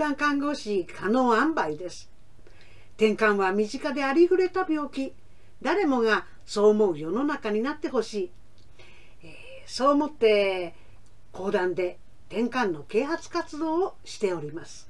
[0.00, 2.10] 談看護師加納塩梅です。
[2.96, 5.12] 転換は身近でありふれた病気。
[5.60, 8.30] 誰もがそう思う世の中になってほしい、
[9.22, 9.28] えー、
[9.66, 10.74] そう思って
[11.32, 11.98] 講談で
[12.30, 14.88] 転換の啓発活動をしております。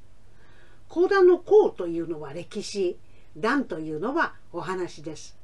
[0.88, 2.96] 講談の講というのは歴史。
[3.36, 5.36] 談というのはお話です。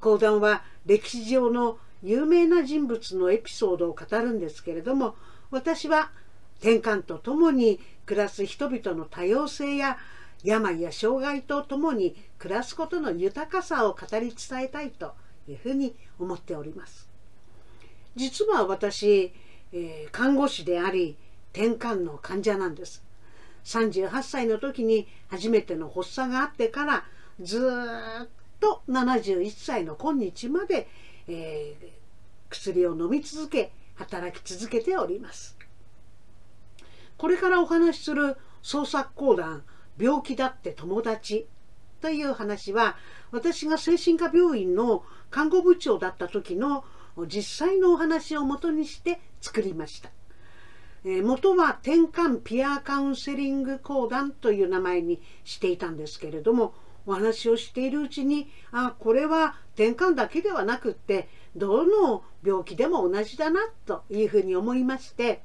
[0.00, 5.14] 講談は歴史上の有名な人物のエピソードを語るんですけれども
[5.50, 6.10] 私は
[6.60, 9.98] 転換とともに暮らす人々の多様性や
[10.42, 15.14] 病や障害とともに暮らすことの豊かさを語り伝えたいと
[15.48, 17.08] いうふうに思っております。
[18.16, 19.32] 実は私、
[19.72, 21.16] えー、看護師であり
[21.52, 23.04] 転換の患者なんです。
[23.64, 27.04] 38歳の時に初めての発作があってから
[27.40, 27.60] ず
[28.24, 30.88] っと71歳の今日まで、
[31.28, 31.86] えー、
[32.50, 35.56] 薬を飲み続け働き続けております。
[37.22, 39.62] これからお話しする創作講談
[39.96, 41.46] 病気だって友達
[42.00, 42.96] という話は
[43.30, 46.84] 私が精神科病院の看護部長だった時の
[47.28, 50.10] 実際のお話をもとにして作りました。
[51.04, 56.74] えー、元は転換ピアカウンセリング講談という名前にしていたんですけれども
[57.06, 65.44] お話をしているうちにあこれは転換だけではなくってどの病気でも同じだなというふうに思いまして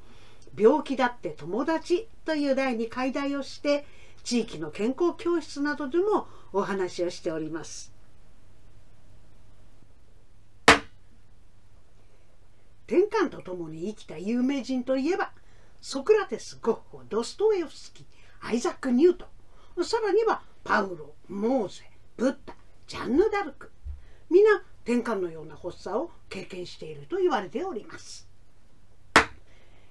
[0.58, 3.86] 病気だって友達という題に解題をして
[4.24, 7.98] 地域の健康教室などでもお話をしております。
[12.88, 15.32] 転換とともに生きた有名人といえば
[15.82, 18.06] ソクラテスゴッホドストエフスキー
[18.40, 19.26] アイザック・ニュート
[19.78, 21.86] ンさらにはパウロモーゼ
[22.16, 22.56] ブッダ
[22.88, 23.72] ジャンヌ・ダルク
[24.30, 24.50] 皆
[24.86, 28.27] 転換のような発作を経験していると言われております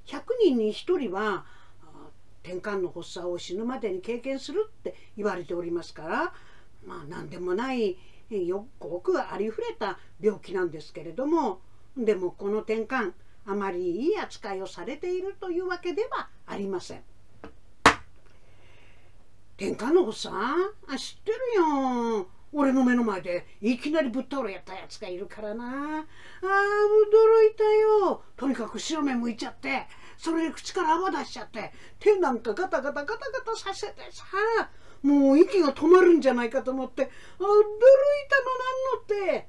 [0.06, 1.44] 100人に1人は
[2.42, 6.32] 転換の発作を死ぬまでに経験するって言われておりますから
[6.86, 7.96] まあ何でもない
[8.30, 11.60] よくくありふれた病気なんですけれども
[11.96, 13.12] でもこの転換
[13.46, 17.02] あまりいい扱いをされているというわけではありません。
[19.58, 20.34] 転換の発作
[20.98, 22.26] 知ってるよ
[22.58, 25.64] 俺の目の前でいきなりぶっ倒れやったやつがいるからな。
[25.66, 26.04] あー驚
[27.52, 28.22] いたよ。
[28.34, 29.86] とにかく白目向いちゃって
[30.16, 34.24] それで口から泡出しちゃって手なんかガタガタガタガタさせてさ。
[35.02, 37.60] もう息が止まるんじゃないかと思って驚いたのな
[39.26, 39.48] んのって。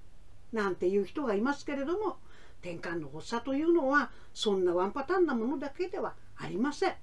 [0.51, 2.18] なんていう人がいますけれども
[2.62, 6.95] 転換の発作というのはそんなワンパターンなものだけではありません。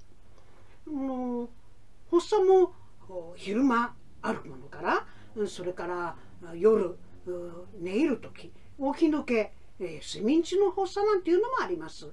[0.87, 1.49] もう
[2.11, 2.75] 発作も
[3.37, 5.07] 昼間あるものから
[5.47, 6.17] それから
[6.55, 6.97] 夜
[7.81, 12.13] 寝入る時起き抜け睡眠中の発作なんていうのもあります。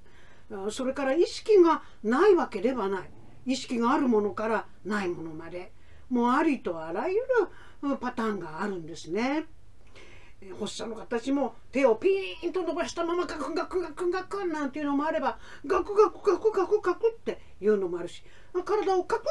[0.69, 3.09] それから意識がないわけではない
[3.45, 5.71] 意識があるものからないものまで
[6.09, 9.45] もうありとあらゆるパターンがあるんですね。
[10.59, 18.23] 発作の形も手をピーンと伸ばしたままガクガクガクガクなんていうのもあればガクガクガクガクガクっていうのもあるし
[18.65, 19.25] 体をカク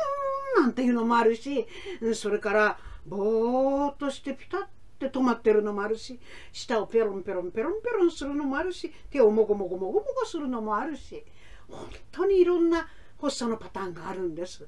[0.61, 1.67] ンなんていうのもあるし
[2.15, 4.69] それからぼーっとしてピタッっ
[4.99, 6.21] て止まってるのもあるし
[6.53, 11.25] 舌をペロンペロンペロンペロンするのもあるし手をもごもごもごもごするのもあるし
[11.69, 12.87] 本当にいろんな
[13.21, 14.67] 発作のパターンがあるんです。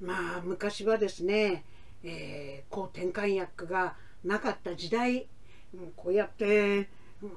[0.00, 1.64] まあ昔はですね、
[2.02, 5.28] えー、抗転換薬がなかった時代
[5.96, 6.88] こうやって、
[7.22, 7.30] うん、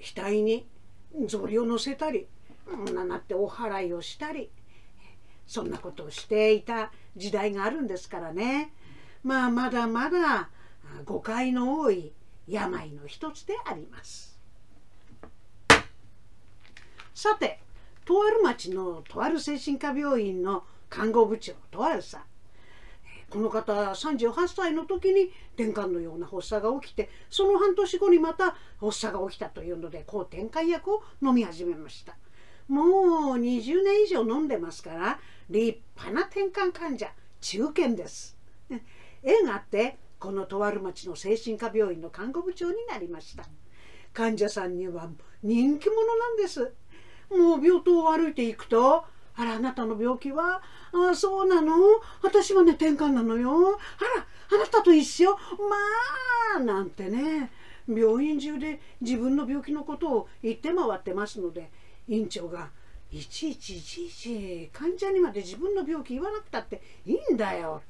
[0.00, 0.66] 額に
[1.26, 2.26] 草履を乗せたり、
[2.66, 4.50] うん、なってお祓いをしたり
[5.50, 8.72] そんなことをしていた時代があるんですからね。
[9.24, 10.48] まあまだまだ
[11.04, 12.12] 誤解の多い
[12.46, 14.38] 病の一つであります。
[17.12, 17.58] さて
[18.04, 22.22] とある町のとある精神科病院の看護部長とあるさん。
[23.28, 32.16] この方38歳の時に転換のような発作が起きてその半年後にまた発作が起きたというので抗転換薬を飲み始めました。
[32.70, 35.18] もう20年以上飲んでますから
[35.50, 38.36] 立派な転換患者中堅です。
[39.22, 43.44] 縁があってこのとある町の精神科病院の看護部長になりました。
[44.12, 45.10] 患者さんには
[45.42, 46.72] 人気者なんです。
[47.30, 50.62] もう病棟を歩いていくとあらあなたの病気は
[51.10, 51.74] あそうなの？
[52.22, 53.50] 私はね転換なのよ。
[53.50, 53.72] あ
[54.18, 55.32] らあなたと一緒？
[55.32, 55.38] ま
[56.58, 57.50] あなんてね。
[57.88, 61.72] 病院中で自分の病気のことを言って回ってますので
[62.10, 62.68] 院長が
[63.10, 67.80] いちいちいちいち患者にまで自分の病気言わなくたっていいんだよ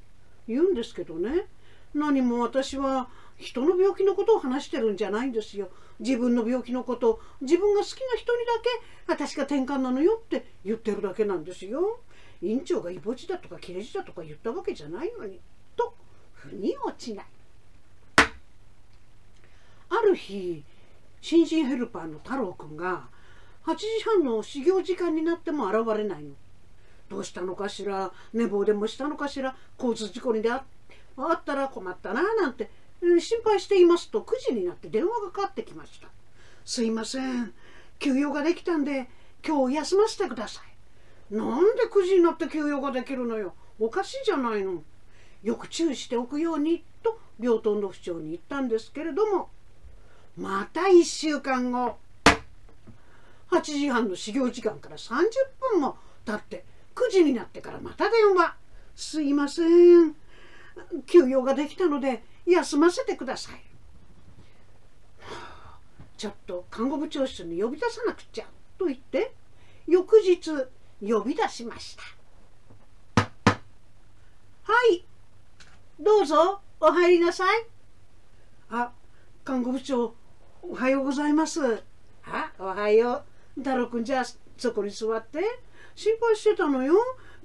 [0.47, 1.47] 言うんですけどね
[1.93, 5.69] 何も私は人の病気のことを話してるんじゃないんですよ。
[5.99, 8.53] 自分の病気のこと自分が好きな人にだ
[9.07, 11.99] け私が転換なのよって言ってるだけなんですよ。
[12.41, 15.39] 院長がイボ痔だとか切れ痔だとか言ったわけじゃないのに
[15.75, 15.93] と
[16.33, 17.25] 腑に落ちない。
[19.89, 20.63] ある日
[21.19, 23.09] 新人ヘルパーの太郎くんが
[23.65, 26.31] 8時半の始業時間になっても現れないの。
[27.09, 28.11] どうしたのかしら？
[28.33, 29.55] 寝坊でもしたのかしら？
[29.77, 30.63] 交通事故にであ
[31.33, 32.69] ったら困ったななんて
[33.01, 36.07] 心配していますと9時になって電話がかかってきました。
[36.65, 37.53] すいません。
[37.99, 39.09] 休養ができたんで
[39.45, 40.61] 今日休ませてくださ
[41.31, 41.35] い。
[41.35, 43.53] なんで9時になって休養ができるのよ？
[43.79, 44.83] おかしいじゃないの。
[45.43, 49.49] よく注意しておくようにと病棟の府長に言ったんですけれども。
[50.37, 51.97] また1週間後。
[53.51, 55.23] 8時半の始業時間から30
[55.59, 56.65] 分も経って
[56.95, 58.55] 9時になってからまた電話。
[58.95, 60.15] すいません。
[61.05, 63.61] 休養ができたので休ませてください。
[66.17, 68.45] ちょっと看護部長室に呼び出さなくちゃ
[68.77, 69.33] と言って
[69.87, 70.51] 翌日
[71.01, 73.23] 呼び出しました。
[74.63, 75.03] はい。
[75.99, 77.65] どうぞお入りなさい。
[78.69, 78.91] あ
[79.43, 80.13] 看護部長
[80.61, 81.83] おはようございます。
[82.25, 83.30] あおはよう。
[83.57, 84.23] 太郎くんじゃあ
[84.57, 85.39] そこに座って。
[85.95, 86.95] 心配してたのよ。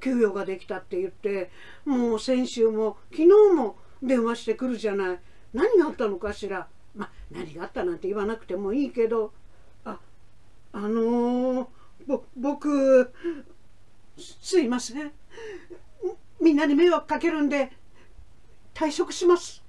[0.01, 1.51] 給与ができたって言って。
[1.85, 5.21] もう先週も昨日も電話してくるじゃない。
[5.53, 6.69] 何があったのかしら。
[6.95, 9.33] まあ何があったなんて言わなくてもいいけど。
[9.85, 9.99] あ
[10.73, 11.67] あのー、
[12.07, 13.13] ぼ僕
[14.19, 15.13] すいません。
[16.41, 17.73] みんなに迷惑かけるんで
[18.75, 19.63] 退職します。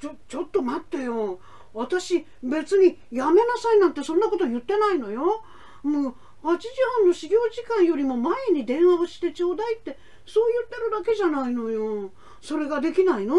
[0.00, 1.40] ちょちょっと待ってよ。
[1.74, 5.42] 私別にやめなさいなんてそんなこと言ってないのよ。
[5.82, 6.10] も
[6.42, 12.10] う8時半の始業時間よりも前に電話をしてちょうだいってそう言ってるだけじゃないのよ。
[12.40, 13.36] それができないの？
[13.36, 13.38] は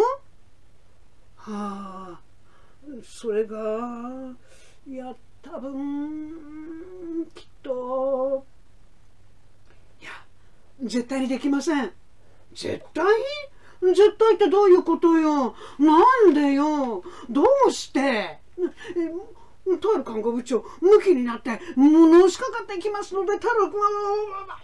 [1.45, 2.19] あ。
[3.03, 3.57] それが
[4.87, 8.45] いや多分きっと。
[10.01, 10.11] いや
[10.83, 11.91] 絶対にできません。
[12.53, 13.05] 絶対？
[13.81, 15.55] 絶対ってどういうことよ？
[15.77, 15.99] な
[16.29, 17.03] んでよ？
[17.29, 18.39] どうして？
[19.77, 24.57] とある看護部長向きになって物押しかかってきますので太郎君は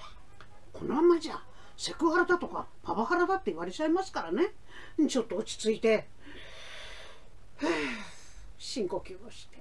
[0.74, 1.42] このままじゃ
[1.78, 4.54] セクハラだとかパワハラだって言われちゃいますからね。
[5.08, 6.08] ちょっと落ち着いて。
[8.58, 9.58] 深呼吸をして。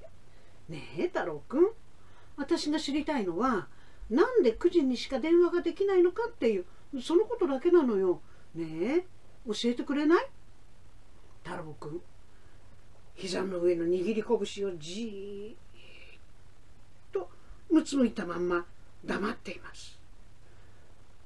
[0.69, 1.69] ねえ太郎君。
[2.37, 3.69] 私が知りたいのは
[4.11, 6.65] なんで9時にしか電話ができないのかっていう
[7.03, 8.21] そのことだけなのよ。
[8.55, 9.07] ねえ
[9.47, 10.27] 教えてくれない？
[11.43, 12.01] 太郎君。
[13.17, 15.57] 膝の上の握り拳をじーっ
[17.13, 17.29] と
[17.71, 18.67] うつむいたまんま
[19.05, 19.99] 黙っています。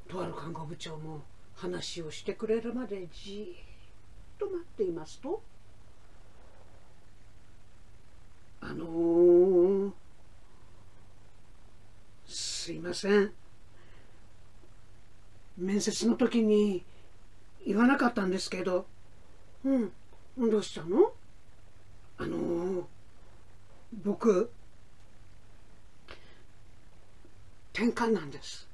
[0.09, 1.23] とある看護部長も
[1.55, 5.43] 話をしてくれるまでじーっと待っていますと
[8.61, 9.93] あのー、
[12.27, 13.33] すいません。
[15.57, 16.85] 面接の時に
[17.67, 18.87] 言わなかったんですけど
[19.65, 19.93] うん
[20.39, 21.13] どうしたの？
[22.19, 22.85] あのー、
[24.05, 24.51] 僕
[27.73, 28.69] 転換なんです。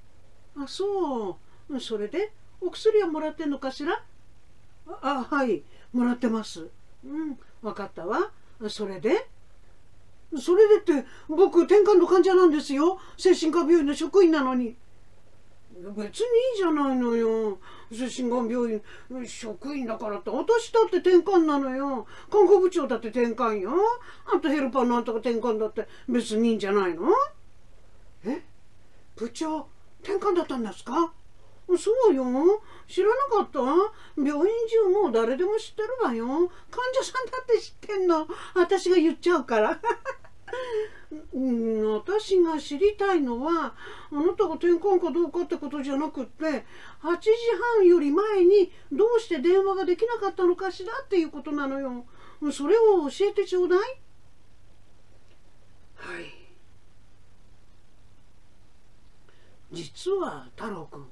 [0.57, 1.39] あそ
[1.71, 1.81] う。
[1.81, 4.03] それでお薬はもらってんのかしら？
[5.03, 5.63] あはい。
[5.93, 6.69] もらってます。
[7.05, 8.31] うん分かったわ。
[8.69, 9.29] それで？
[10.41, 12.99] それでって僕転換の患者なんですよ。
[13.19, 14.77] 精神科病院の職員なのに。
[15.93, 17.59] 別にいいじゃないのよ。
[17.93, 18.83] 精神病院
[19.27, 20.31] 職員だからって。
[20.31, 22.07] 私だって転換なのよ。
[22.31, 23.73] 看護部長だって転換よ。
[24.35, 25.87] あとヘルパーのあんたが転換だって。
[26.09, 27.09] 別にいいんじゃないの？
[28.25, 28.43] え？
[29.17, 29.69] 部長
[30.03, 31.13] 転換だったんですか？
[31.79, 32.25] そうよ。
[32.87, 33.59] 知らなかった？
[34.17, 36.27] 病院中もう誰でも知ってるわよ。
[36.27, 36.39] 患
[36.95, 38.27] 者さんだって知ってんの。
[38.55, 39.81] 私が言っちゃうから。
[41.33, 43.75] うん、私が知りたいのは
[44.11, 46.57] あなたが転換かどうかってことじゃなくって8
[47.21, 47.31] 時
[47.79, 52.05] 半より前にどうして電話ができなかったのかしらっていうことなのよ。
[52.53, 53.79] それを教えてちょうだい。
[53.79, 53.85] は
[56.21, 56.25] い。
[59.73, 61.07] 実は太郎くん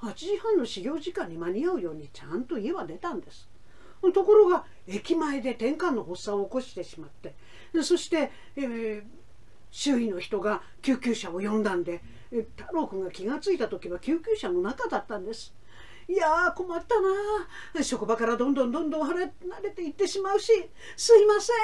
[0.00, 3.48] 8時半の始業時間に間に合うようにちゃんと家は出たんです。
[4.14, 7.34] ところが駅前で転換の発作を起こしてしまって。
[7.82, 9.02] そして、えー、
[9.70, 12.02] 周囲の人が救急車を呼んだんで
[12.56, 15.54] 太郎くんが気が付いた時は救急車の中だったんです。
[16.08, 16.96] いや困った
[17.78, 19.30] な職場からどんどんどんどん離
[19.62, 20.50] れていってしまうし
[20.96, 21.56] すいません。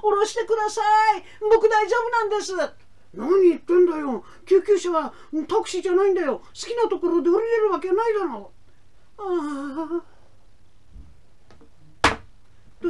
[0.00, 0.80] 降ろしてくださ
[1.18, 1.22] い。
[1.40, 2.52] 僕大丈夫なんです。
[3.12, 4.24] 何言ってんだよ。
[4.46, 5.12] 救急車は
[5.46, 6.38] タクシーじゃないんだよ。
[6.38, 8.52] 好きなところで降りれるわけないだろ。
[9.18, 10.14] うああ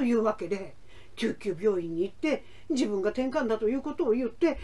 [0.04, 0.74] いうわけで
[1.16, 4.58] 救急病院に行って自分が転換だということを言って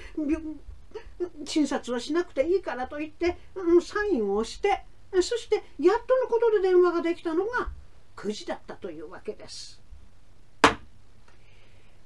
[1.44, 3.38] 診察はしなくていいからと言って、
[3.82, 7.68] サインをしてそしてやっとのことで電話ができたのが
[8.16, 9.80] 9時だったというわけです。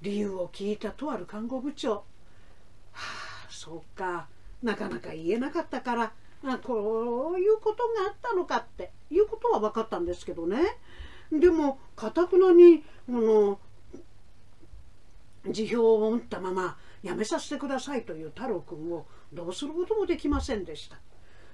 [0.02, 1.92] 理由を聞いたとある看護部長。
[1.92, 2.04] は
[2.92, 4.28] あそうか。
[4.62, 6.12] なかなか言えなかったから
[6.62, 10.58] こういうことがあったのかっていうことは分かったんですけどね。
[11.32, 13.58] でもかたくなにあの
[15.48, 20.98] 辞表を持ったまま辞めさせてくださいという太郎君をどうすることもできませんでした。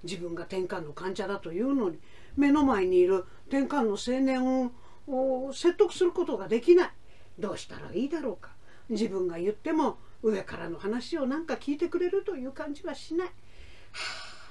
[0.02, 1.99] 自分が転換の患者だというのに
[2.37, 4.70] 目の前にいる転換の青年
[5.06, 6.90] を説得することができない。
[7.38, 8.50] どうしたらいいだろうか。
[8.88, 13.26] 自分が言っても上からの話を何か聞いてくれるという感じはしない。
[13.28, 13.32] は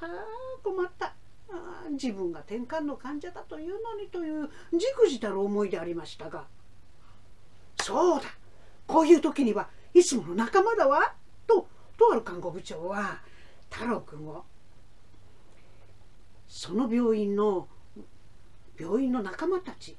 [0.02, 0.08] あ
[0.64, 1.14] 困った。
[1.92, 6.46] 自分が転換の患者だというのにというじくじたる思いでありましたが。
[7.82, 8.39] そうだ。
[8.90, 11.14] こういう時にはいつもの仲間だわ。
[11.46, 13.22] ととある看護部長は
[13.70, 14.44] 太郎君を
[16.48, 17.68] その病院の
[18.80, 19.96] 病院の仲間たち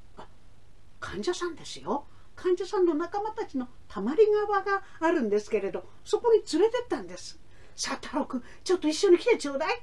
[0.99, 2.04] 患者さんですよ。
[2.35, 7.38] 患者さんの仲間たちのたまり川があるんですけれどそこに連れてったんです。
[7.76, 9.82] さあ太郎くんちょっと一緒に来てちょうだい。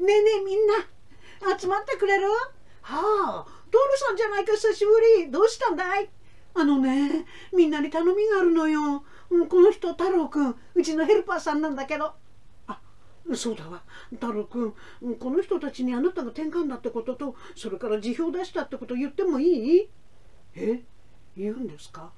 [0.00, 0.74] ねえねえみんな
[1.56, 2.26] 集まってくれる？
[2.26, 2.36] は
[2.82, 5.30] あトールさんじゃないか久しぶり。
[5.30, 6.10] どうしたんだい？
[6.54, 9.04] あのねみんなに頼みがあるのよ。
[9.48, 12.12] この人太郎くんうちのヘルパーさんなんだけど。
[12.66, 12.80] あ
[13.34, 13.82] そうだわ。
[14.10, 14.74] 太郎くん
[15.18, 19.90] この人たちにあなたが転換だってこととそれから辞表出したってこと言ってもいい？
[20.54, 20.82] え
[21.36, 22.12] 言うんですか？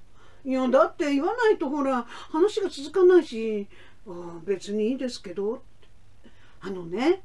[0.44, 3.66] いやだって言わないとほら話が続かないし。
[4.08, 5.62] あ別にいいですけど。
[6.60, 7.22] あのね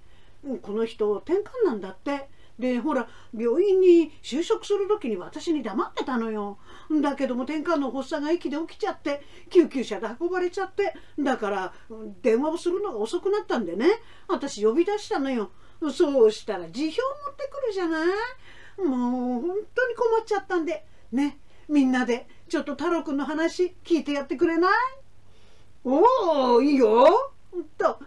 [0.61, 2.29] この人転換なんだって。
[2.61, 6.59] でほら病院に就職する時に私に黙ってたのよ。
[7.01, 11.73] だけども転換の発作が息で起きちゃって救急車で運ばれちゃってだから
[12.21, 13.87] 電話をするのが遅くなったんでね。
[14.29, 15.51] 私呼び出したのよ。
[15.91, 18.07] そうしたら辞表持ってくるじゃない。
[18.85, 20.85] もう本当に困っちゃったんで。
[21.11, 21.39] ね。
[21.67, 24.71] みんなでちょっと太郎くんの話聞いてやってくれない？
[25.83, 27.33] おおいいよ。
[27.77, 27.99] と。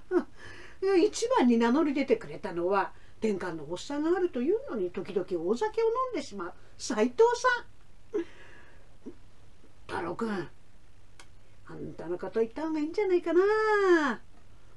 [1.02, 2.92] 一番に名乗り出てくれたのは
[3.24, 6.52] 天下のおっさんがあるというのに時々お酒を飲んでしまう。
[6.76, 7.16] 斎藤
[8.12, 8.22] さん。
[9.88, 13.40] 太郎くんあんたのこと言った方がいいんじゃないかな。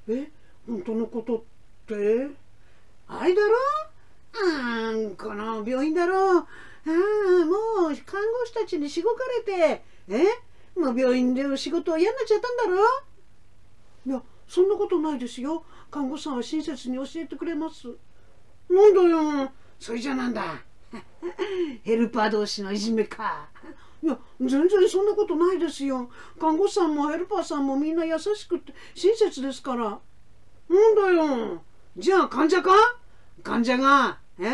[0.08, 0.32] え
[0.66, 1.42] 本当のことっ
[1.88, 2.30] て？
[3.10, 3.54] あれだろ？
[4.34, 6.38] あんこの病院だろ？
[6.38, 6.46] うあ
[6.86, 9.84] あもう看護師たちにしごかれて。
[10.08, 10.24] え？
[10.80, 12.82] もう病院で仕事は嫌になっちゃったんだろ？
[14.06, 15.66] いやそんなことないですよ。
[15.92, 17.89] 看護師さんは親切に教えてくれます。
[18.69, 19.51] なんだよ。
[19.79, 20.62] それじゃなんだ。
[21.83, 23.50] ヘルパー同士のいじめか。
[24.03, 26.09] いや全然そんなことないですよ。
[26.39, 30.00] 看護師さんもヘルパーさんもみんな優しくて親切ですから。
[30.69, 31.62] なんだよ。
[31.97, 32.71] じゃあ患者か？
[33.43, 34.19] 患者が？
[34.39, 34.45] え？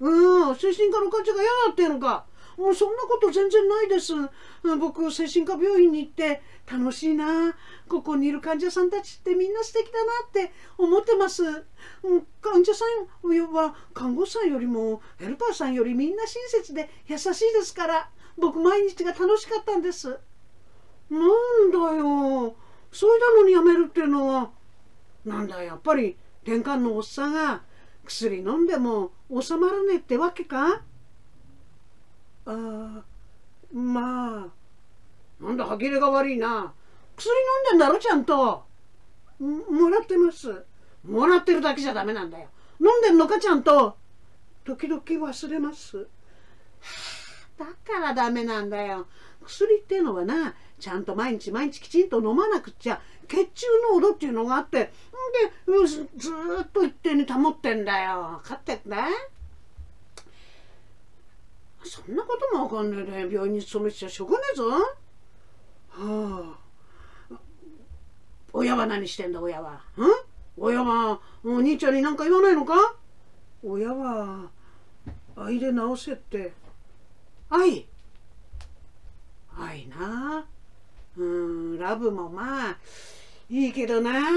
[0.00, 0.56] うん。
[0.56, 2.24] 精神科の患者が嫌だっていうのか？
[2.56, 4.12] もうそんなこと全然ないです。
[4.78, 7.54] 僕精神科病院に行って楽しいな。
[7.88, 11.42] ここにいる患者さんたちってみんな素敵だなって思ってます。
[12.40, 12.84] 患者さ
[13.22, 18.10] んは看護師さんよりもヘルパーさんよりみんな親切で優しいですから。
[18.36, 20.18] 僕毎日が楽しかったんです。
[21.10, 22.56] なんだよ。
[22.90, 24.50] それなのにやめるっていうのは。
[25.24, 27.62] なんだやっぱり転換のおっさんが
[28.04, 30.82] 薬飲んでも収まらねえってわけか。
[32.46, 33.04] ああ
[33.72, 36.72] まあなんだ歯切れが悪いな。
[37.16, 37.30] 薬
[37.70, 38.64] 飲んでんだろちゃんと。
[39.38, 40.64] もらってます。
[41.06, 42.48] もらってるだけじゃダメなんだよ。
[42.80, 43.96] 飲んでんのかちゃんと。
[44.64, 46.06] 時々忘れます。
[47.58, 49.06] だからダメなんだよ。
[49.44, 54.80] 薬っていうのはなちゃんと毎日毎日きちんと飲まなくっちゃ血中濃度っていうのがあって。
[54.80, 56.06] んでず
[56.62, 58.40] っと一定に保ってんだよ。
[58.42, 59.08] 分かってんだ
[61.84, 64.70] そんなこともわかんねえで病院に勤めてちゃしょうがねえぞ。
[64.70, 66.56] は
[67.30, 67.38] あ。
[68.52, 69.82] 親は何してんだ親は？
[69.96, 70.10] うん？
[70.56, 72.74] 親はお兄ちゃんに何か言わないのか？
[73.62, 74.50] 親は
[75.36, 76.52] 愛で直せって。
[77.50, 77.86] 愛。
[79.56, 80.46] 愛な。
[81.16, 82.76] うんラブもまあ
[83.48, 84.10] いいけどな。
[84.10, 84.30] 愛だ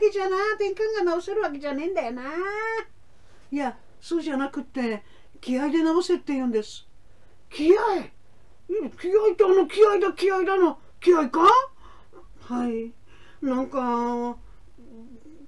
[0.00, 0.36] けじゃな。
[0.56, 2.22] 転換が直せるわけじゃねえんだよな。
[3.50, 5.02] いやそうじゃなくって
[5.40, 6.86] 気合で直せって言うんです。
[7.50, 7.78] 気合？
[9.00, 10.78] 気合ってあの気合だ気合だの。
[11.00, 11.40] 気合か？
[12.40, 12.92] はい。
[13.40, 14.36] なんか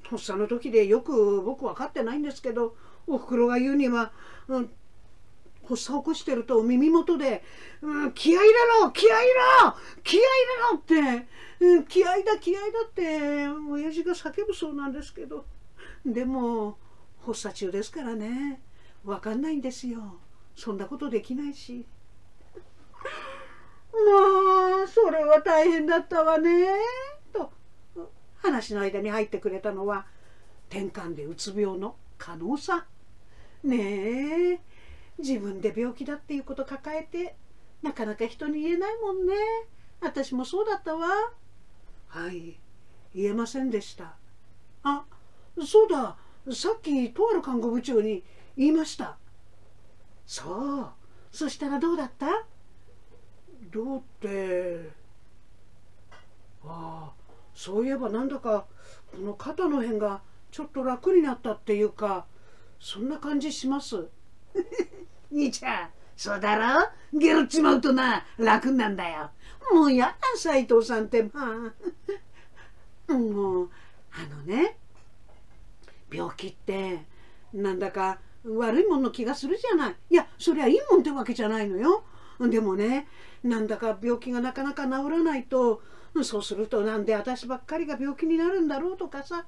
[0.08, 4.12] 発作の時でよく僕分かってないんですけどおふくろが言うには、
[4.48, 4.70] うん、
[5.68, 7.42] 発作起こしてると耳元で
[7.82, 11.26] 「うん、気合い入れろ気合い入れろ気合い入れろ!」って
[11.60, 15.44] 「うん、気合だ気合だ」って親父が叫ぶそうなんですけど。
[16.06, 16.78] でも
[17.26, 18.62] 発作中ですからね。
[19.04, 20.18] 分かんないんですよ。
[20.54, 21.86] そんなことできないし。
[23.92, 26.68] まあそれは大変だったわね。
[27.32, 27.52] と。
[28.36, 30.06] 話の間に入ってくれたのは
[30.68, 32.86] 転換でうつ病の加納さ
[33.64, 33.68] ん。
[33.68, 34.60] ねえ。
[35.18, 37.36] 自分で病気だっていうこと抱えて
[37.82, 39.34] なかなか人に言えないもんね。
[40.00, 41.08] 私もそうだったわ。
[42.08, 42.58] はい。
[43.14, 44.16] 言えませんでした。
[44.82, 45.04] あ
[45.66, 46.16] そうだ。
[46.52, 48.24] さっきとある看護部長に
[48.60, 49.16] 言いました。
[50.26, 50.88] そう。
[51.32, 52.26] そしたらどうだった？
[53.72, 54.90] どうって。
[56.62, 57.12] ああ
[57.54, 58.66] そういえばなんだか
[59.12, 62.26] この肩の辺がちょっと楽になったっていうか
[62.78, 64.08] そんな感じします？
[65.32, 66.56] 兄ちゃんそうだ
[67.12, 67.18] ろ？
[67.18, 69.30] ゲロっちまうとな楽なんだよ。
[69.72, 71.72] もうやだ斎藤さんってま
[73.08, 73.12] あ。
[73.14, 73.70] もう
[74.12, 74.76] あのね
[76.12, 77.06] 病気って
[77.54, 82.04] なんだか悪いもんの気がするじゃないいやそりゃいいもんってわけじゃないのよ
[82.40, 83.06] でもね
[83.42, 85.82] なんだか病気がなかなか治らないと
[86.22, 89.46] そうするとなんで私ばっかりが病気になるんだろうとかさ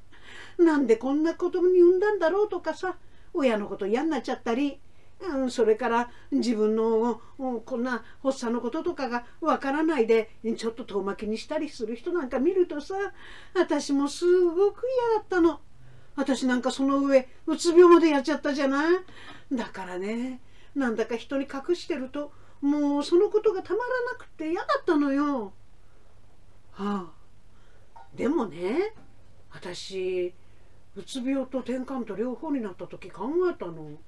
[0.58, 2.96] なんでこんな子供に産んだんだろうとかさ
[3.34, 4.78] 親のこと嫌になっちゃったり、
[5.20, 12.94] うん、それから自分の、うん、こんな発作のこととかがわからないでちょっと遠巻きにしたりする人なんか見るとさ
[13.54, 15.61] 私もすごく嫌だったの。
[16.14, 18.95] 私なんかその上うつ病までやっちゃったじゃない？
[19.52, 20.40] だからね
[20.75, 25.52] なんだか人に隠してるともうそのことがたまらなくて嫌だったのよ。
[26.73, 27.12] は
[27.95, 28.95] あ、でもね
[29.50, 30.33] 私
[30.97, 33.99] うつ病と転換と両方になった時考えたの。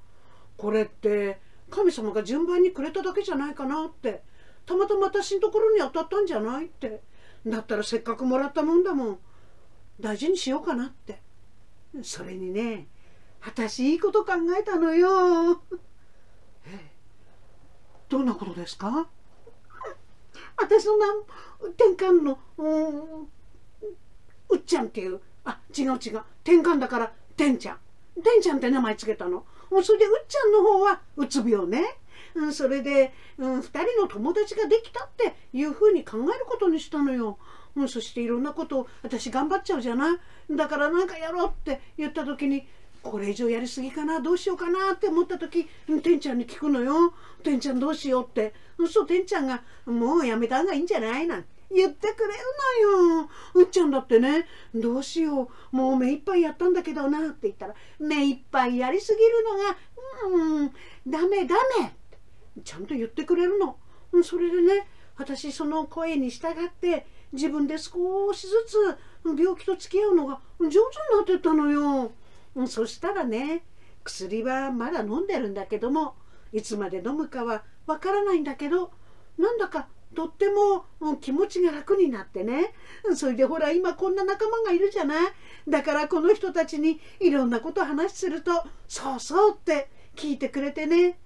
[0.57, 4.23] これって神様が順番にくれただけじゃないかなって。
[4.67, 7.03] たまたま私のところに当たったんじゃないって。
[7.47, 9.19] だったらせっかくもらったもんだもん。
[10.01, 11.21] 大事にしようかなって。
[12.03, 12.89] それにね
[13.41, 15.63] 私いいこと考えたのよ。
[16.67, 16.91] え
[18.09, 19.09] どんなことですか？
[20.57, 21.07] 私の名
[21.71, 22.39] 転換の
[24.49, 25.97] うっちゃんっていうあ違う違う
[26.43, 27.79] 転換だからてんちゃん。
[28.23, 29.45] てんちゃんって名前つけたの。
[29.83, 31.99] それでうっちゃんの方はうつ病ね、
[32.35, 37.39] うん、それで、うん、2人の友達ができたっていうふうに考えることにしたのよ、
[37.77, 40.17] う、そしていろんなことを私頑張っちゃうじゃない
[40.51, 42.67] だから何かやろうって言った時に
[43.03, 45.69] これ以上やりすぎかなどうしようかなって思った時
[46.03, 47.13] てんちゃんに聞くのよ
[47.45, 48.55] 「てんちゃんどうしよう」って
[48.91, 52.35] そうてんちゃんが「もうやめた方がいいんじゃない?」なんて言ってくれる
[52.93, 53.29] のよ。
[53.55, 59.45] うっちゃんだってね、どうしよう、もう目いっぱいやったんだけどなって言ったら、目いっぱいやりすぎる
[60.31, 60.73] のが、うん、
[61.07, 61.97] ダメダメ
[62.63, 63.77] ちゃんと言ってくれるの。
[64.23, 68.77] それでね、私その声に従って自分で少しずつ
[69.39, 70.81] 病気と付き合うのが上手に
[71.17, 72.13] なってったのよ。
[72.67, 73.65] そしたらね
[74.05, 76.15] 薬はまだ飲んでるんだけども
[76.53, 78.93] いつまで飲むかはわからないんだけど
[79.37, 80.85] なんだかとっても
[81.21, 82.73] 気持ちが楽になってね
[83.17, 85.33] それでほら今こんな仲間がいるじゃない？
[85.69, 88.53] だからこの人たちにいろんなこと話すると
[88.87, 91.19] 「そうそう」って聞いてくれてね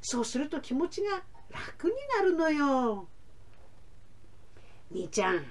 [0.00, 3.08] そうすると気持ちが楽になるのよ。
[4.92, 5.44] 兄ちゃん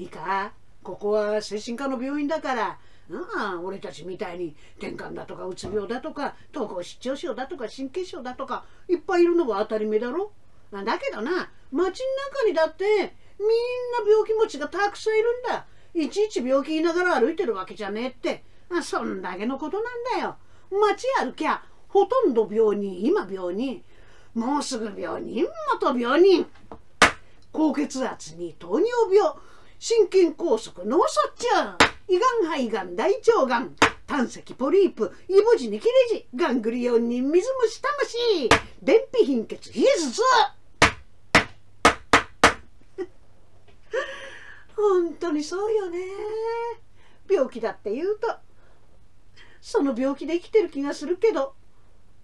[0.00, 0.52] いいか？
[0.82, 2.78] ここは精神科の病院だから。
[3.12, 10.32] ああ俺たちみたいに転換だとかうつ病だとか統合失調症だとか神経症だとかいっぱいいるのは当たり前だろ？
[10.72, 12.84] だけどな街の中にだって
[13.38, 13.48] みん
[14.06, 15.66] な病気持ちがたくさんいるんだ。
[15.92, 18.44] いちいち病気言いながら歩いてるわけじゃねえって。
[18.82, 20.36] そんだけのことなんだよ。
[20.70, 23.82] 街歩きゃほとんど病人今病人
[24.34, 25.46] もうすぐ病人
[25.82, 26.46] 元病人。
[27.52, 29.34] 高血圧に糖尿病。
[29.80, 33.74] 心筋梗塞脳卒中胃がん肺がん大腸がん
[34.06, 38.48] 胆石ポリープイボジニキレジガングリオンに水虫魂
[38.82, 40.22] 便秘貧血冷え頭痛
[44.76, 45.98] 本当にそうよね。
[47.30, 48.36] 病気だって言うと。
[49.62, 51.54] その病気で生きてる気がするけど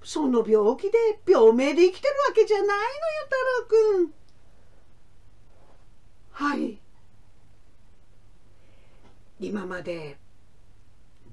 [0.02, 2.82] その病気で病名で生きてるわけじゃないのよ
[3.24, 4.12] 太郎くん
[6.32, 6.78] はい
[9.40, 10.18] 今まで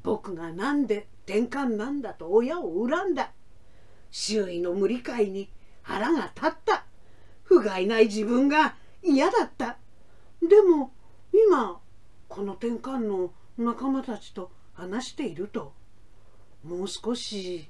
[0.04, 3.32] 僕が何で転換なんだと親を恨んだ。
[4.12, 5.50] 周囲の無理解に
[5.82, 6.86] 腹が立った。
[7.44, 9.78] 不甲斐ない自分が嫌だった。
[10.42, 10.92] でも
[11.34, 11.80] 今
[12.28, 15.74] この転換の仲間たちと話していると
[16.63, 17.70] もう少し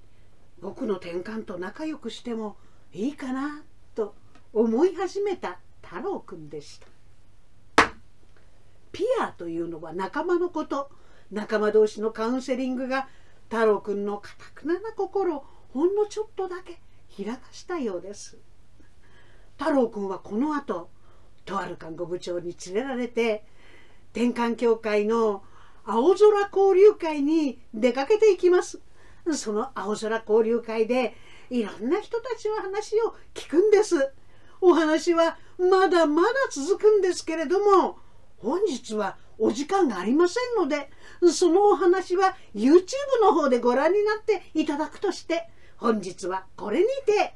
[0.61, 2.55] 僕の転換と仲良くしても
[2.93, 3.63] いいかな
[3.95, 4.15] と
[4.53, 6.92] 思い始めた太郎くんでした。
[8.93, 10.89] ピアというのは仲間のこと。
[11.31, 13.07] 仲間同士のカウンセリングが
[13.49, 16.79] 太郎くんのかたくなな心をほんのちょっとだけ
[17.23, 18.37] 開かしたようです。
[19.57, 20.89] 太郎くんはこの後
[21.43, 23.45] とある看護部長に連れられて
[24.11, 25.43] 転換協会の
[25.85, 28.79] 青空交流会に出かけていきます。
[29.33, 31.15] その青空交流会で
[31.49, 34.11] いろんな人たちの話を聞くんです。
[34.61, 37.97] お話はまだまだ続くんですけれども
[38.43, 40.89] 本日はお時間がありませんので
[41.31, 42.81] そのお話は YouTube
[43.21, 47.33] の方でご覧になっていただくとして本日はこれにて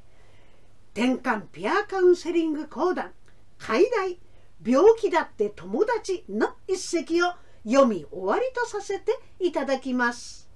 [0.93, 3.13] 転換ピアカウンセリング講談
[3.57, 4.19] 海外
[4.65, 10.49] 病気だって友達の一席を読み終わりとさせていただきます。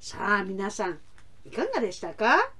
[0.00, 0.98] さあ皆さん
[1.44, 2.52] いかがでしたか？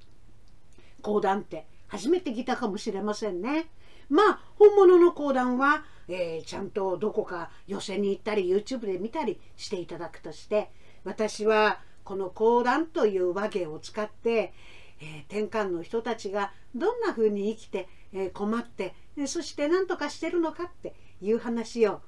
[1.01, 1.74] 講談って。
[1.87, 3.67] 初めて来たかもしれませんね
[4.09, 10.69] まあ本物の講談は、えー、ちゃんとどこか寄せに行ったり YouTube で見たりしていただくとして
[11.03, 14.53] 私はこの講談という話芸を使って、
[15.01, 18.93] えー、転換の人たちがどんなふうに生きて、えー、困って
[19.27, 22.01] そして何とかしてるのかっていう話を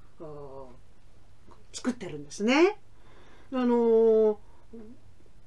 [1.71, 2.77] 作ってるんですね。
[3.53, 4.37] あのー、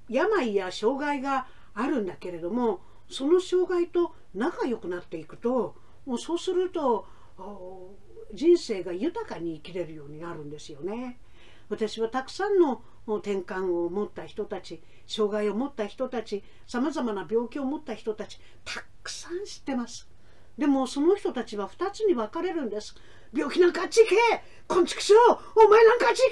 [0.08, 2.80] 病や障害があるんだけれども
[3.10, 5.74] その障害と仲良くなっていくと
[6.06, 7.06] もうそうすると
[8.32, 11.18] 人生が豊かに生きれるようになるんですよね。
[11.68, 20.08] 私はたくさんの転換を持った人たち障害を持った人たちさまざまな病気を持った人たちたくさん知ってます。
[20.58, 22.94] でもその人たちは2つに分かれるんです。
[23.32, 24.16] 病気なんかあっち行け！
[24.66, 26.30] こんちくしょうお前なんかあっち行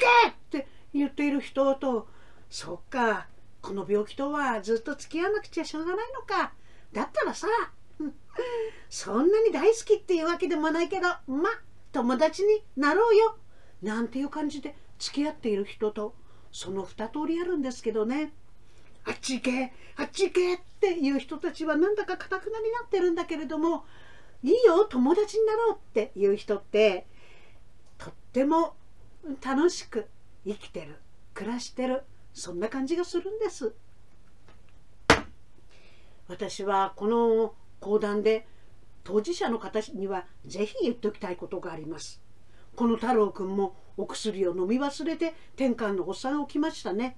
[0.50, 0.58] け！
[0.58, 2.08] って言っている人と
[2.50, 3.28] そっか
[3.62, 6.52] この病気とはずっと付き合わなくちゃしょうがないのか。
[6.92, 7.46] だったらさ
[8.88, 11.50] そんなに大好きっていうわけでもないけどま
[11.92, 13.36] 友達になろうよ
[13.82, 16.14] なんていう感じで付き合っている人と
[16.52, 18.32] その2通りあるんですけどね。
[19.04, 23.84] あっち行けあっち行けっていう人たちはなんだかかたくなになってるんだけれども
[24.42, 27.06] いいよ友達になろうっていう人って
[27.96, 28.74] とっても
[29.44, 30.08] 楽しく
[30.46, 30.96] 生きてる
[31.32, 33.74] 暮らしてるそんな感じがするんです。
[36.28, 38.46] 私はこの講談で
[39.02, 42.20] 当事者の方にはぜひ言っておきたいことがあります。
[42.76, 47.16] この太郎くんもお薬を飲み忘れて天下の発作が起きましたね。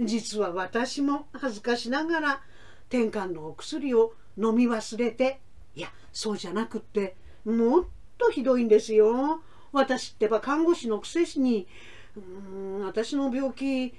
[0.00, 2.42] 実は私も恥ずかしながら
[2.88, 5.40] 天下のお薬を飲み忘れて
[5.74, 7.84] いやそうじゃなくってもっ
[8.18, 9.42] とひどいんですよ。
[9.72, 11.68] 私ってば看護師のくせに
[12.16, 13.94] うん私の病気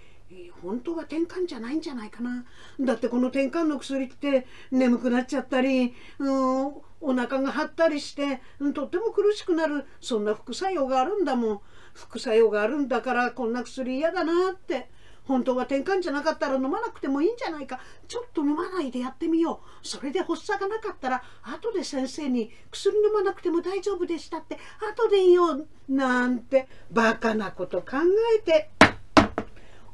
[0.62, 2.46] 本当は転換じゃないんじゃないかな。
[2.80, 6.66] だってこの転換の薬って眠くなっちゃったりうん
[7.00, 8.42] お腹が張ったりして
[8.74, 9.86] とっても苦しくなる。
[10.02, 11.62] そんな副作用があるんだもん。
[11.94, 14.90] 副作用があるんだからこんな薬嫌だなって。
[15.26, 17.82] 本当は転換じゃなかったら飲まなくてもいいんじゃないか。
[18.08, 19.88] ちょっと飲まないでやってみよう。
[19.88, 24.58] それで発作がなかったら後で先生に薬飲まなくても大丈夫でしたって
[24.90, 27.98] 後で言おうなんてバカなこと考
[28.38, 28.77] えて。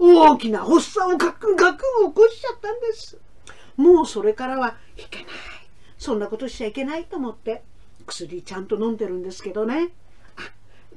[0.05, 3.17] 大きな発作をガクガク起こしちゃったんです。
[3.77, 5.27] もうそれからはいけない。
[5.97, 7.63] そんなことしちゃいけないと思って。
[8.05, 9.91] 薬ちゃんと飲んでるんですけどね。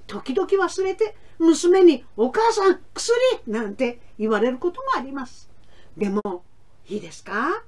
[0.09, 3.17] 時々忘れて娘に「お母さん薬!」
[3.47, 5.49] なんて言われることもあります。
[5.97, 6.45] でも
[6.89, 7.63] いいですか？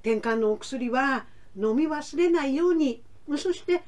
[0.00, 3.02] 転換のお薬は飲み忘れないように
[3.36, 3.84] そして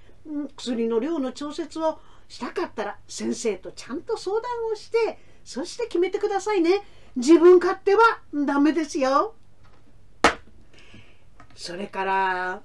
[0.56, 6.82] 薬の量の調節をしたかったら先生とちゃんと相談をしてそして決めてくださいね。
[7.16, 8.02] 自分勝手は
[8.46, 9.34] ダメですよ。
[11.54, 12.62] それから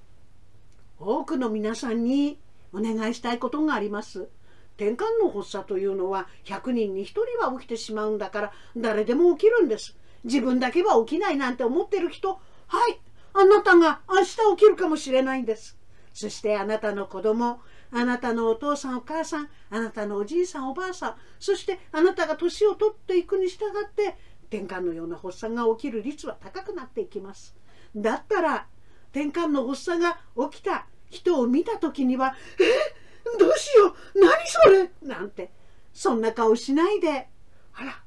[0.98, 2.40] 多くの皆さんに
[2.74, 4.30] お願いしたいことがあります。
[4.78, 9.98] 転換の発作というのは100人に1人は起きてしまうんだから誰でも起きるんです。
[10.24, 12.40] 自分だけは起きないなんて思ってる人。
[12.68, 13.00] はい。
[13.34, 15.78] あなたが明日起きるかもしれないんです。
[16.14, 17.62] そしてあなたの子供
[17.92, 24.18] あなたのお父さんお母さんあなたのおじいさんおばあさんそしてあなたが年を取っていくに従って
[24.52, 27.56] 転換のような発作が起きる率は高くなっていきます。
[27.96, 28.68] だったら
[29.12, 30.20] 転換の発作が
[30.52, 33.38] 起きた人を見た時には「え？
[33.38, 34.20] どうしよう？
[34.20, 35.52] 何それ!」なんて
[35.94, 37.28] そんな顔しないで。
[37.74, 38.04] あら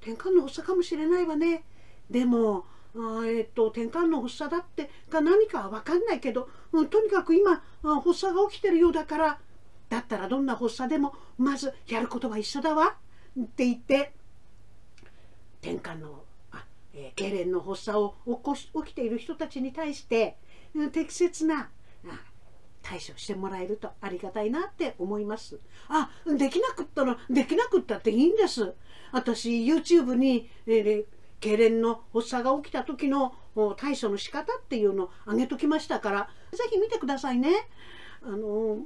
[0.00, 1.64] 転換の発作かもしれないわね。
[2.10, 6.48] でもあえっと転換の発作だってが何かは分かんないけど、
[6.80, 9.38] う、とにかく今発作が起きてるようだから
[9.88, 12.96] だったらどんな発作でもまずやることは一緒だわ
[13.40, 14.12] って言って
[15.60, 20.36] 転換のあえー、痙攣の発作を起こし起きている人たちに対して
[20.92, 21.70] 適切な
[22.84, 25.58] 対処してもらえるとありがたいなって思います。
[25.88, 28.74] あ、できなくったら、できなくったっていいんです。
[29.10, 31.04] 私、YouTube に、えー、
[31.44, 33.34] 痙攣の発作が起きた時の
[33.76, 37.50] 対処の仕方っていうのを上げときましたから、ぜひ見てくださいね。
[38.22, 38.78] あの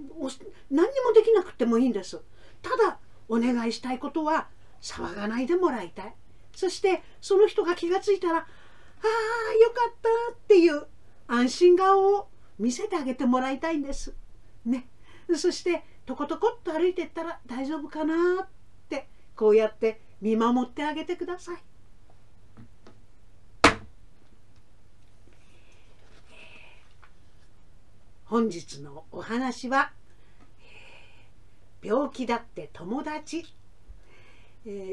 [0.71, 2.21] 何にもできなくてもいいんです。
[2.61, 4.49] ただ、お願いしたいことは、
[4.81, 6.15] 騒がないでもらいたい。
[6.55, 10.87] そして、その人が気がついたら、ああ、よかったっていう
[11.29, 14.17] 安心顔を見せてあげてもらいたいんです。
[14.65, 14.89] ね。
[15.37, 18.49] そしてとことこっと歩いてったら大丈夫かなっ
[18.89, 21.63] てこうやって見守ってあげてください。
[28.29, 29.91] 本日のお話は
[31.83, 33.47] 病気だって友達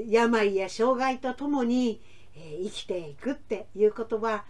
[0.07, 2.01] 病や障害とともに
[2.33, 4.45] 生きていくっていうことは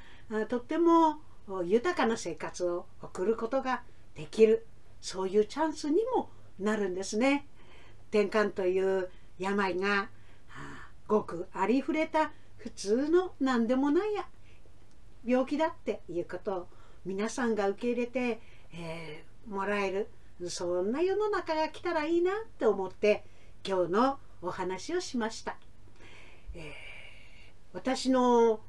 [0.50, 1.17] とっても
[1.63, 3.82] 豊かな生活を送ることが
[4.13, 4.67] できる
[5.02, 7.48] そういうチャンスにもなるんですね。
[8.12, 10.10] 転換という病が
[11.08, 14.28] ごくありふれた普通の何でもないや
[15.26, 16.67] 病気だっていうことを
[17.04, 18.39] 皆さんが受け入れて、
[18.73, 20.10] えー、もらえる
[20.49, 23.23] そんな世の中が来たらいいなって思って
[23.65, 25.58] 今日のお話をしました。
[26.54, 26.63] えー、
[27.73, 28.60] 私の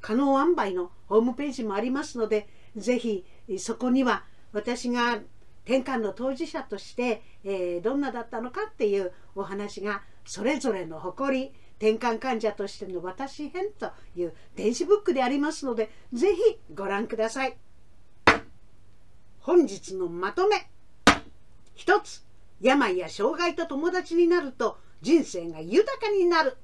[0.00, 3.24] 可能塩梅のホームページもありますのでぜひ
[3.58, 5.20] そこには私が
[5.64, 16.40] 転換の当事者として、えー、どんなだったのかっていうお話がそれぞれの誇り転換患者としての私編という電子ブックでありますのでぜひ
[16.74, 17.56] ご覧ください
[19.48, 20.68] 本日のまとめ。
[21.74, 22.22] 一つ
[22.60, 26.58] 病や障害と友達になると人生が豊かになる。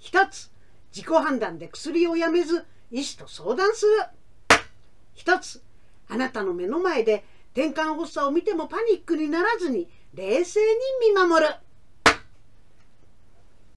[0.00, 0.50] 1つ
[0.90, 3.92] 自己判断で薬をやめず医師と相談する。
[5.16, 5.62] 1つ
[6.08, 10.66] あなたの目の前で転換発作を見てもパニックにならずに冷静に
[11.12, 11.52] 見守る。